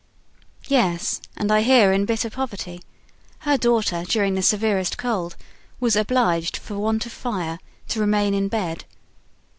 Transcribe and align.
"Yes, 0.67 1.21
and 1.37 1.51
I 1.51 1.61
hear 1.61 1.91
in 1.93 2.05
bitter 2.07 2.31
poverty. 2.31 2.81
Her 3.41 3.55
daughter, 3.55 4.03
during 4.03 4.33
the 4.33 4.41
severest 4.41 4.97
cold, 4.97 5.35
was 5.79 5.95
obliged 5.95 6.57
for 6.57 6.75
want 6.79 7.05
of 7.05 7.11
fire 7.11 7.59
to 7.89 7.99
remain 7.99 8.33
in 8.33 8.47
bed. 8.47 8.85